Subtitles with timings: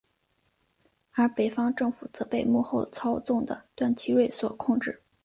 [1.11, 4.99] 而北方政府则被幕后操纵的段祺瑞所控制。